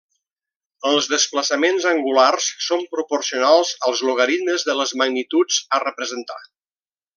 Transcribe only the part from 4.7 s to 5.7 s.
de les magnituds